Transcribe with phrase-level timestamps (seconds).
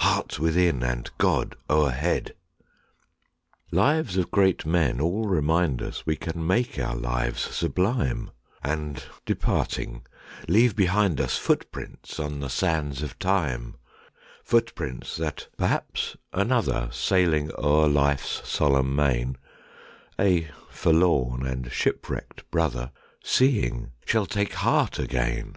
[0.00, 2.34] Heart within, and God o'erhead!
[3.70, 8.30] Lives of great men all remind us We can make our lives sublime,
[8.62, 10.02] And, departing,
[10.46, 13.76] leave behind us Footprints on the sands of time;—
[14.44, 19.38] Footprints, that perhaps another, Sailing o'er life's solemn main,
[20.20, 22.90] A forlorn and shipwrecked brother,
[23.24, 25.56] Seeing, shall take heart again.